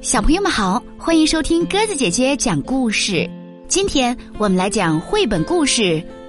[0.00, 3.28] 小朋友们好，欢迎收听鸽子姐姐讲故事。
[3.66, 5.82] 今天我们来讲绘本故事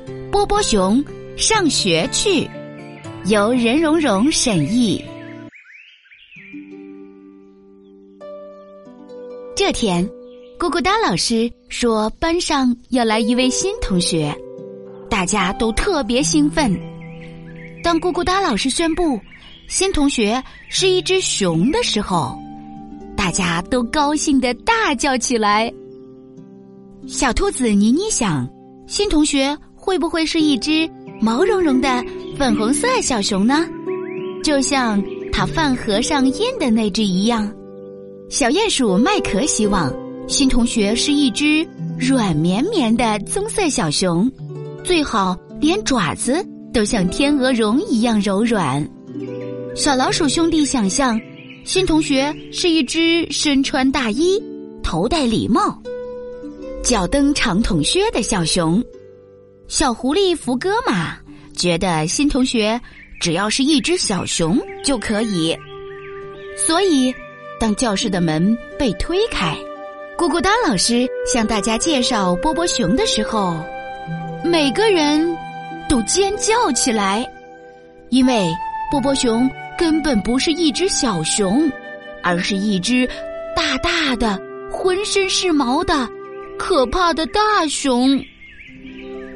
[0.32, 1.04] 《波波熊
[1.38, 2.46] 上学去》，
[3.26, 5.06] 由任蓉蓉审译。
[9.56, 10.04] 这天，
[10.58, 14.36] 咕咕哒老师说班上要来一位新同学，
[15.12, 16.76] 大家都特别兴奋。
[17.84, 19.20] 当咕咕哒老师宣布
[19.68, 22.36] 新同学是一只熊的时候，
[23.20, 25.70] 大家都高兴的大叫起来。
[27.06, 28.50] 小兔子妮妮想，
[28.88, 30.90] 新同学会不会是一只
[31.20, 32.02] 毛茸茸的
[32.38, 33.68] 粉红色小熊呢？
[34.42, 35.04] 就像
[35.34, 37.54] 它饭盒上印的那只一样。
[38.30, 39.94] 小鼹鼠麦克希望
[40.26, 41.68] 新同学是一只
[42.00, 44.32] 软绵绵的棕色小熊，
[44.82, 46.42] 最好连爪子
[46.74, 48.82] 都像天鹅绒一样柔软。
[49.76, 51.20] 小老鼠兄弟想象
[51.70, 54.44] 新同学是一只身穿大衣、
[54.82, 55.80] 头戴礼帽。
[56.82, 58.84] 脚蹬长筒靴的小熊，
[59.68, 61.20] 小狐狸福哥嘛
[61.56, 62.82] 觉得新同学
[63.22, 65.56] 只要是一只小熊就可以。
[66.58, 67.14] 所以，
[67.60, 69.56] 当教室的门被推开，
[70.18, 73.56] 咕咕哒老师向大家介绍波波熊的时候，
[74.44, 75.38] 每个人
[75.88, 77.24] 都尖叫起来，
[78.10, 78.50] 因为
[78.90, 79.48] 波波熊
[79.80, 81.72] 根本不是一只小熊，
[82.22, 83.08] 而是一只
[83.56, 84.38] 大大的、
[84.70, 86.06] 浑身是毛的。
[86.58, 88.10] 可怕的大熊，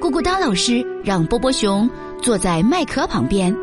[0.01, 1.89] 咕咕哒老师让波波熊
[2.21, 3.55] 坐在麦克旁边。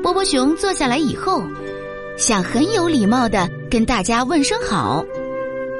[0.00, 1.42] 波波熊坐下来以后，
[2.16, 5.04] 想很有礼貌的跟大家问声好。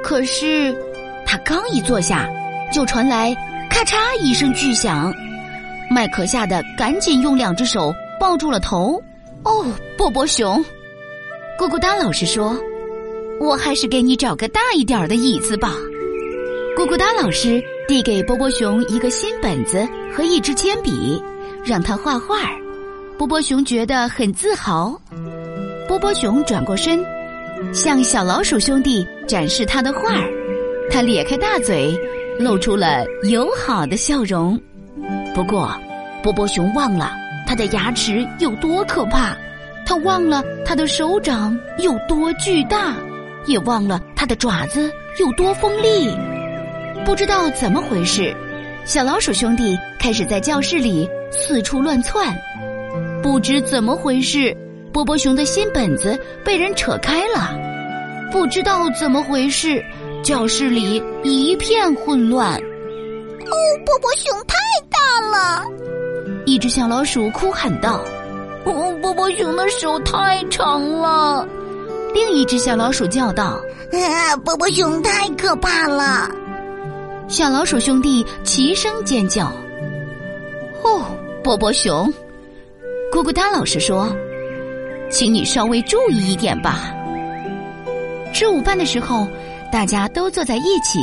[0.02, 0.76] 可是，
[1.24, 2.28] 他刚一坐下，
[2.72, 3.32] 就传来
[3.70, 5.14] 咔嚓一声巨响。
[5.88, 9.00] 麦克吓得赶紧用两只手抱住了头。
[9.44, 10.64] 哦，波波熊，
[11.58, 12.56] 咕咕哒老师说
[13.40, 15.74] ：“我还是给你找个大一点的椅子吧。”
[16.76, 21.22] 咕咕哒老师递给波波熊一个新本子和一支铅笔，
[21.64, 22.50] 让他画画。
[23.18, 24.98] 波波熊觉得很自豪。
[25.88, 27.04] 波波熊转过身，
[27.74, 30.30] 向小老鼠兄弟展示他的画儿。
[30.90, 31.98] 他咧开大嘴，
[32.38, 34.58] 露出了友好的笑容。
[35.34, 35.70] 不过，
[36.22, 37.12] 波波熊忘了
[37.52, 39.36] 他的牙齿有多可怕，
[39.84, 42.96] 他忘了他的手掌有多巨大，
[43.44, 44.90] 也忘了他的爪子
[45.20, 46.10] 有多锋利。
[47.04, 48.34] 不知道怎么回事，
[48.86, 52.34] 小老鼠兄弟开始在教室里四处乱窜。
[53.22, 54.56] 不知怎么回事，
[54.90, 57.54] 波波熊的新本子被人扯开了。
[58.32, 59.84] 不知道怎么回事，
[60.24, 62.54] 教室里一片混乱。
[62.54, 63.52] 哦，
[63.84, 64.56] 波波熊太
[64.88, 65.66] 大了！
[66.44, 68.00] 一只小老鼠哭喊道
[68.64, 71.46] ：“哦，波波熊的手太长了！”
[72.14, 73.60] 另一只小老鼠叫道
[73.92, 76.28] ：“啊，波波熊太可怕了！”
[77.28, 79.52] 小老鼠兄弟齐声尖叫。
[80.84, 81.04] 哦，
[81.42, 82.12] 波波熊，
[83.12, 84.14] 咕咕哒老师说
[85.10, 86.92] ：“请你稍微注意一点吧。”
[88.34, 89.26] 吃午饭的时候，
[89.70, 90.98] 大家都坐在一起，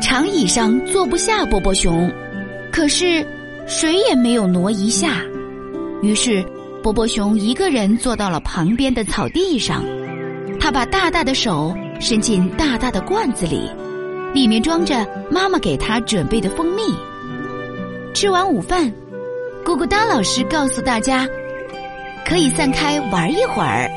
[0.00, 2.10] 长椅上坐不下波波熊，
[2.72, 3.24] 可是
[3.70, 5.22] 谁也没有挪一下。
[6.02, 6.44] 于是，
[6.82, 9.84] 波波熊一个人坐到了旁边的草地上，
[10.58, 13.70] 他把大大的手伸进大大的罐子里。
[14.34, 16.82] 里面装着妈妈给他准备的蜂蜜。
[18.12, 18.92] 吃完午饭，
[19.64, 21.28] 咕咕哒老师告诉大家，
[22.26, 23.88] 可以散开玩一会儿。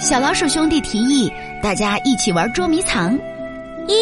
[0.00, 1.30] 小老鼠兄弟提议
[1.62, 3.14] 大家一起玩捉迷藏，
[3.88, 3.94] 一、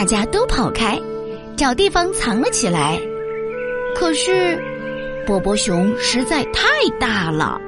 [0.00, 0.98] 大家都跑开，
[1.58, 2.98] 找地方藏了起来。
[3.94, 4.58] 可是，
[5.26, 6.64] 波波熊实在太
[6.98, 7.60] 大了。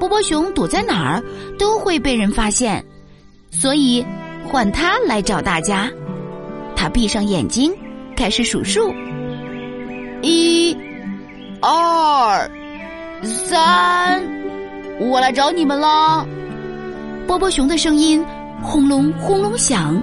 [0.00, 1.22] 波波熊躲在哪儿
[1.58, 2.82] 都会被人发现，
[3.50, 4.02] 所以
[4.46, 5.90] 换他来找大家。
[6.74, 7.70] 他闭上眼睛，
[8.16, 8.90] 开始数数：
[10.22, 10.74] 一、
[11.60, 12.50] 二、
[13.22, 14.22] 三，
[14.98, 16.26] 我来找你们了。
[17.26, 18.24] 波波熊的声音
[18.62, 20.02] 轰隆轰隆响，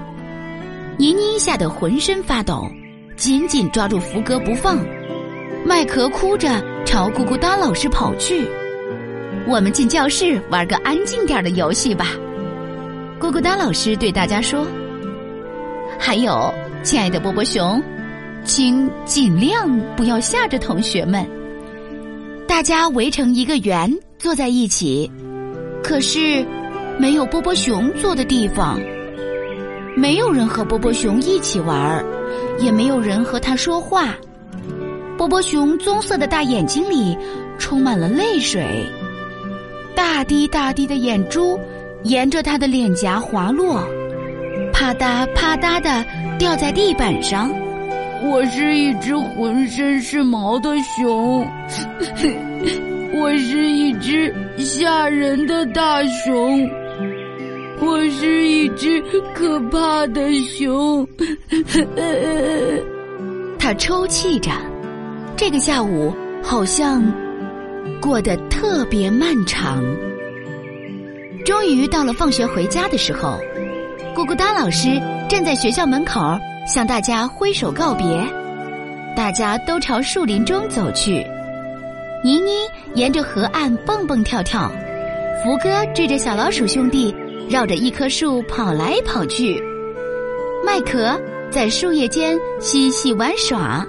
[1.00, 2.70] 妮妮吓得浑身发抖，
[3.16, 4.86] 紧紧抓住福哥不放。
[5.66, 8.46] 麦克哭着朝咕咕哒老师跑去。
[9.48, 12.08] 我们进教室玩个安静点的游戏吧，
[13.18, 14.68] 咕咕哒老师对大家说。
[15.98, 16.54] 还有，
[16.84, 17.82] 亲爱的波波熊，
[18.44, 21.26] 请尽量不要吓着同学们。
[22.46, 25.10] 大家围成一个圆坐在一起，
[25.82, 26.46] 可是
[26.98, 28.78] 没有波波熊坐的地方。
[30.00, 32.06] 没有人和波波熊一起玩儿，
[32.58, 34.16] 也没有人和他说话。
[35.18, 37.18] 波波熊棕色的大眼睛里
[37.58, 38.66] 充满了泪水。
[39.94, 41.60] 大滴大滴的眼珠
[42.04, 43.84] 沿着他的脸颊滑落，
[44.72, 46.06] 啪嗒啪嗒的
[46.38, 47.52] 掉在地板上。
[48.24, 51.46] 我是一只浑身是毛的熊，
[53.14, 56.66] 我是一只吓人的大熊，
[57.82, 59.02] 我是一只
[59.34, 61.08] 可怕的熊。
[63.60, 64.52] 他抽泣着，
[65.36, 67.04] 这个下午好像
[68.02, 69.84] 过得特别漫长。
[71.46, 73.40] 终于到了放学回家的时候，
[74.16, 76.38] 咕咕哒老师站在学校门口。
[76.68, 78.06] 向大家挥手告别，
[79.16, 81.26] 大家都朝树林中走去。
[82.24, 82.52] 妮妮
[82.94, 84.72] 沿着河岸蹦蹦跳跳，
[85.42, 87.16] 福哥追着小老鼠兄弟
[87.50, 89.60] 绕着一棵树跑来跑去，
[90.64, 91.20] 麦壳
[91.50, 93.84] 在树叶间嬉戏玩耍，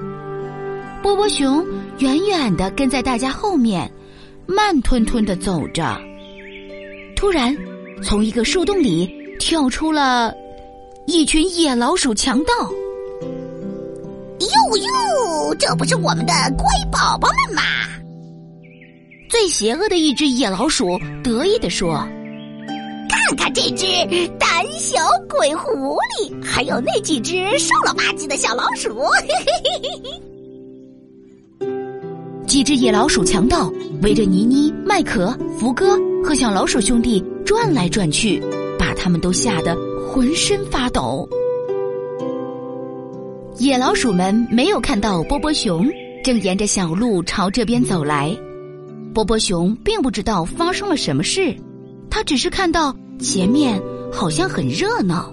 [1.03, 1.63] 波波熊
[1.99, 3.93] 远远的跟在大家后面，
[4.47, 5.95] 慢吞吞的走着。
[7.15, 7.55] 突然，
[8.03, 10.35] 从一个树洞里跳出了。
[11.07, 12.53] 一群野老鼠强盗！
[14.39, 17.63] 哟哟，这不是我们的乖宝宝们吗？
[19.29, 22.07] 最邪恶的一只野老鼠得意地说
[23.31, 23.87] ：“看看这只
[24.41, 24.99] 胆小
[25.29, 28.89] 鬼狐狸，还有那几只瘦了吧唧的小老鼠！”
[32.45, 33.73] 几只野老鼠强盗
[34.03, 38.43] 围着妮妮、麦克、福哥和小老鼠兄弟转来转去，
[38.77, 39.77] 把他们都吓得。
[40.13, 41.29] 浑身发抖，
[43.59, 45.89] 野老鼠们没有看到波波熊
[46.25, 48.37] 正沿着小路朝这边走来。
[49.15, 51.55] 波波熊并不知道发生了什么事，
[52.11, 53.81] 他只是看到前面
[54.13, 55.33] 好像很热闹，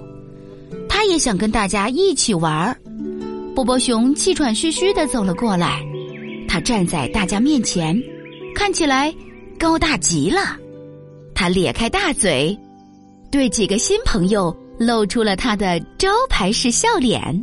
[0.87, 2.77] 他也想跟大家一起玩儿。
[3.55, 5.81] 波波熊气喘吁吁的走了过来，
[6.47, 7.99] 他站在大家面前，
[8.55, 9.13] 看起来
[9.59, 10.57] 高大极了。
[11.33, 12.57] 他咧开大嘴，
[13.31, 14.55] 对几个新朋友。
[14.79, 17.19] 露出了他的招牌式笑脸。
[17.19, 17.35] 哎呀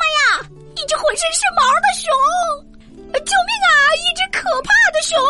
[0.00, 0.48] 妈呀！
[0.72, 2.08] 一只浑身是毛的熊！
[3.12, 3.70] 救命啊！
[4.00, 5.20] 一只可怕的熊！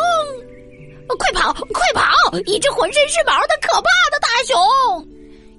[1.18, 2.38] 快跑，快跑！
[2.46, 5.08] 一只浑身是毛的可怕的大熊！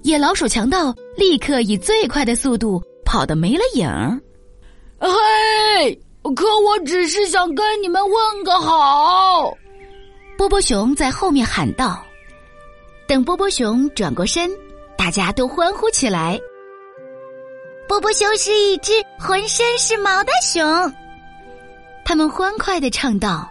[0.04, 4.20] 野老鼠强盗立刻以最快的速度跑得没了影儿。
[5.00, 5.94] 嘿，
[6.36, 9.54] 可我只是想跟你们问个好。
[10.38, 12.04] 波波熊在后面喊道。
[13.08, 14.50] 等波波熊转过身。
[14.98, 16.40] 大家都欢呼起来。
[17.86, 20.64] 波波熊是一只浑身是毛的熊，
[22.06, 23.48] 他们欢快的唱道：“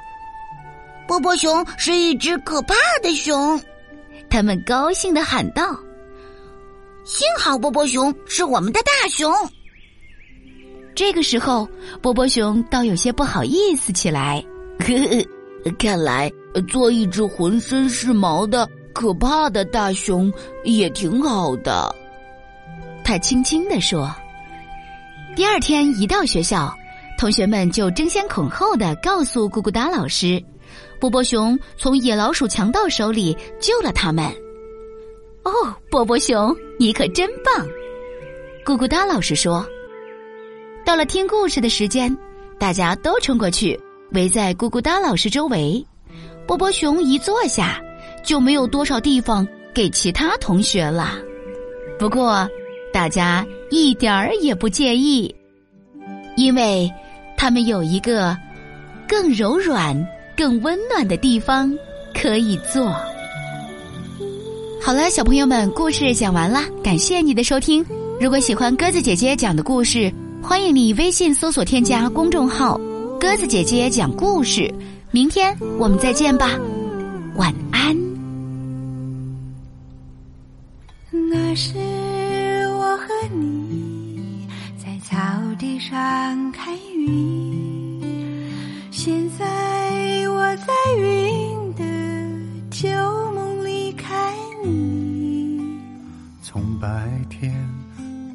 [1.07, 3.61] 波波熊是一只可怕的熊。”
[4.31, 5.79] 他们高兴的喊道
[7.05, 9.33] ：“幸好波波熊是我们的大熊。”
[10.95, 11.69] 这个时候，
[12.01, 14.45] 波波熊倒有些不好意思起来。
[14.79, 14.87] 呵
[15.65, 16.31] 呵，看来
[16.69, 18.69] 做一只浑身是毛的。
[18.93, 21.93] 可怕的大熊也挺好的，
[23.03, 24.09] 他轻轻地说。
[25.35, 26.73] 第二天一到学校，
[27.19, 30.41] 同学们就争先恐后的告诉咕咕哒老师，
[31.05, 34.25] 波波熊从野老鼠强盗手里救了他们。
[35.43, 35.53] 哦，
[35.91, 37.67] 波波熊，你可真棒！
[38.65, 39.67] 咕咕哒老师说。
[40.83, 42.17] 到了听故事的时间，
[42.59, 43.79] 大家都冲过去
[44.13, 45.87] 围在咕咕哒老师周围。
[46.47, 47.79] 波波熊一坐下。
[48.23, 51.19] 就没有多少地方给其他同学了。
[51.99, 52.49] 不过，
[52.91, 55.35] 大家一点儿也不介意，
[56.35, 56.91] 因为
[57.37, 58.35] 他们有一个
[59.07, 59.95] 更柔软、
[60.37, 61.73] 更温暖的地方
[62.13, 62.95] 可以坐。
[64.83, 67.85] 好了，小朋友们，故事讲完了，感谢你的收听。
[68.21, 70.13] 如果喜欢鸽子姐姐讲的故事，
[70.43, 72.79] 欢迎你微信搜索添加公众号
[73.19, 74.73] “鸽子姐姐讲故事”。
[75.11, 76.51] 明天我们再见吧，
[77.37, 77.97] 晚安。
[81.31, 81.79] 那是
[82.79, 85.17] 我和你在草
[85.59, 87.34] 地上看云，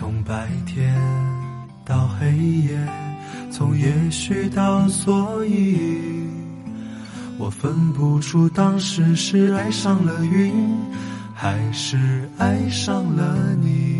[0.00, 0.98] 从白天
[1.84, 2.88] 到黑夜，
[3.50, 6.26] 从也许到所以，
[7.36, 10.54] 我分不出当时是爱上了云，
[11.34, 13.99] 还是爱上了你。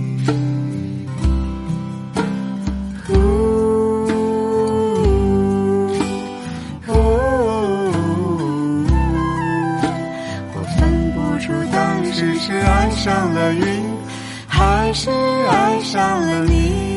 [14.93, 16.91] 是爱上了你。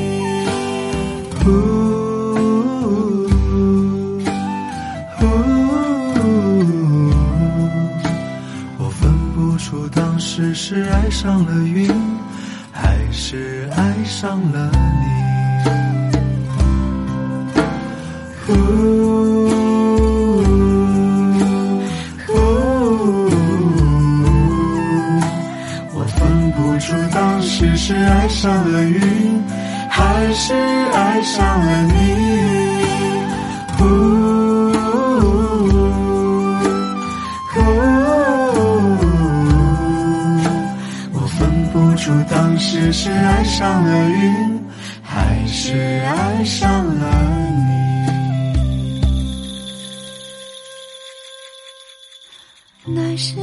[8.79, 11.89] 我分不出当时是爱上了云，
[12.73, 14.53] 还是爱上了
[26.75, 29.40] 不出当时是爱上了云，
[29.88, 30.52] 还是
[30.93, 31.93] 爱上了你。
[33.78, 33.85] 呜
[41.12, 44.61] 我分不出当时是爱上了云，
[45.00, 47.09] 还是爱上了
[47.57, 47.62] 你。
[52.87, 53.37] 那是